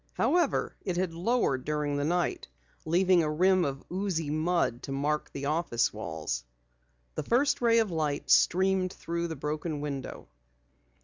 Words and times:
However, 0.13 0.75
it 0.81 0.97
had 0.97 1.13
lowered 1.13 1.63
during 1.63 1.95
the 1.95 2.03
night, 2.03 2.47
leaving 2.85 3.21
a 3.21 3.29
rim 3.29 3.63
of 3.63 3.85
oozy 3.91 4.31
mud 4.31 4.81
to 4.81 4.91
mark 4.91 5.31
the 5.31 5.45
office 5.45 5.93
walls. 5.93 6.43
The 7.13 7.21
first 7.21 7.61
ray 7.61 7.77
of 7.77 7.91
light 7.91 8.31
streamed 8.31 8.93
through 8.93 9.27
the 9.27 9.35
broken 9.35 9.79
window. 9.79 10.27